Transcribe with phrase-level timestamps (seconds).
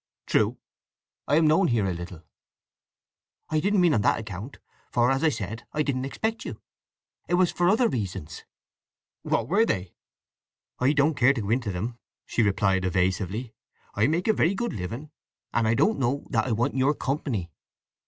[0.25, 0.57] "True.
[1.27, 2.23] I am known here a little."
[3.51, 6.59] "I didn't mean on that account—for as I said I didn't expect you.
[7.27, 8.43] It was for other reasons."
[9.21, 9.93] "What were they?"
[10.79, 13.53] "I don't care to go into them," she replied evasively.
[13.93, 15.11] "I make a very good living,
[15.53, 17.51] and I don't know that I want your company."